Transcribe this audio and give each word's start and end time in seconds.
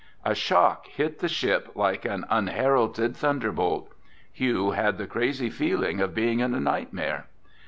A 0.25 0.33
shock 0.33 0.87
hit 0.87 1.19
the 1.19 1.27
ship 1.29 1.73
like 1.75 2.05
an 2.05 2.25
unheralded 2.27 3.15
thunderbolt. 3.15 3.91
Hugh 4.33 4.71
had 4.71 4.97
the 4.97 5.05
crazy 5.05 5.51
feeling 5.51 5.99
of 5.99 6.15
being 6.15 6.39
in 6.39 6.55
a 6.55 6.59
nightmare. 6.59 7.27